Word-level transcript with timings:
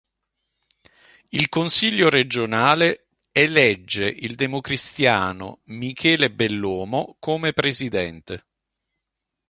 Il 1.29 1.47
consiglio 1.47 2.09
regionale 2.09 3.09
elegge 3.31 4.07
il 4.09 4.33
democristiano 4.33 5.59
Michele 5.65 6.31
Bellomo 6.31 7.17
come 7.19 7.53
Presidente. 7.53 8.43